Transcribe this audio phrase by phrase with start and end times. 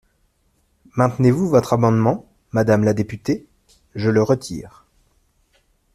[0.95, 3.45] Maintenez-vous votre amendement, madame la députée?
[3.93, 4.87] Je le retire.